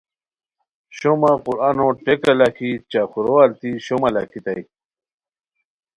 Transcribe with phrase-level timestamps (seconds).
[0.97, 4.61] شومہ قرآنو ٹیکہ لاکھی چخورو التی شومہ لاکھیتائے